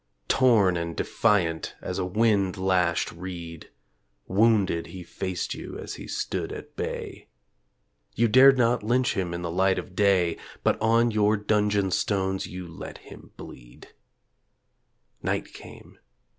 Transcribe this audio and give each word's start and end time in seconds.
Torn 0.29 0.77
and 0.77 0.95
defiant 0.95 1.75
as 1.79 1.99
a 1.99 2.05
wind 2.05 2.57
lashed 2.57 3.11
reed, 3.11 3.69
Wounded 4.25 4.87
he 4.87 5.03
faced 5.03 5.53
you 5.53 5.77
as 5.77 5.93
he 5.93 6.07
stood 6.07 6.51
at 6.51 6.75
bay; 6.75 7.27
You 8.15 8.27
dared 8.27 8.57
not 8.57 8.81
lynch 8.81 9.13
him 9.15 9.31
in 9.31 9.43
the 9.43 9.51
light 9.51 9.77
of 9.77 9.95
day, 9.95 10.37
But 10.63 10.81
on 10.81 11.11
your 11.11 11.37
dungeon 11.37 11.91
stones 11.91 12.47
you 12.47 12.67
let 12.67 12.97
him 12.97 13.33
bleed; 13.37 13.89
Night 15.21 15.53
came 15.53 15.99